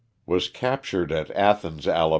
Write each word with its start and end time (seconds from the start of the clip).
Was 0.25 0.49
captured 0.49 1.11
at 1.11 1.29
Athens, 1.35 1.85
Ala. 1.87 2.09